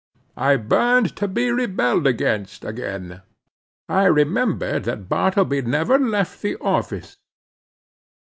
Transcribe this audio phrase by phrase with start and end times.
[0.41, 3.21] I burned to be rebelled against again.
[3.87, 7.17] I remembered that Bartleby never left the office.